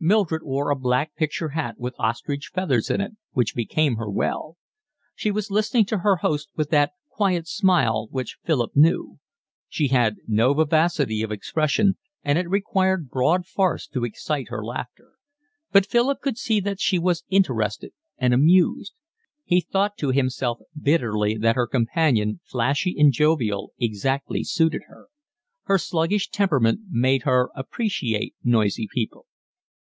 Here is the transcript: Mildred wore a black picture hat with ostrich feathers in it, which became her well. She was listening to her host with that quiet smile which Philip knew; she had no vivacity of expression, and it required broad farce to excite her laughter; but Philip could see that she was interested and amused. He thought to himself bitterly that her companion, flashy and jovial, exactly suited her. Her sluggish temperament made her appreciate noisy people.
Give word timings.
Mildred 0.00 0.42
wore 0.42 0.70
a 0.70 0.76
black 0.76 1.14
picture 1.14 1.50
hat 1.50 1.76
with 1.78 1.94
ostrich 1.98 2.50
feathers 2.52 2.90
in 2.90 3.00
it, 3.00 3.12
which 3.32 3.54
became 3.54 3.96
her 3.96 4.10
well. 4.10 4.56
She 5.14 5.30
was 5.30 5.50
listening 5.50 5.84
to 5.86 5.98
her 5.98 6.16
host 6.16 6.50
with 6.56 6.70
that 6.70 6.92
quiet 7.08 7.46
smile 7.48 8.08
which 8.10 8.36
Philip 8.44 8.72
knew; 8.74 9.18
she 9.68 9.88
had 9.88 10.16
no 10.26 10.52
vivacity 10.54 11.22
of 11.22 11.30
expression, 11.32 11.96
and 12.24 12.36
it 12.36 12.50
required 12.50 13.08
broad 13.08 13.46
farce 13.46 13.86
to 13.88 14.04
excite 14.04 14.48
her 14.48 14.62
laughter; 14.62 15.12
but 15.72 15.86
Philip 15.86 16.20
could 16.20 16.36
see 16.36 16.60
that 16.60 16.80
she 16.80 16.98
was 16.98 17.24
interested 17.30 17.92
and 18.18 18.34
amused. 18.34 18.92
He 19.44 19.60
thought 19.60 19.96
to 19.98 20.10
himself 20.10 20.58
bitterly 20.78 21.38
that 21.38 21.56
her 21.56 21.66
companion, 21.66 22.40
flashy 22.44 22.94
and 22.98 23.12
jovial, 23.12 23.72
exactly 23.78 24.42
suited 24.44 24.82
her. 24.88 25.06
Her 25.62 25.78
sluggish 25.78 26.28
temperament 26.28 26.80
made 26.90 27.22
her 27.22 27.50
appreciate 27.56 28.34
noisy 28.44 28.88
people. 28.92 29.26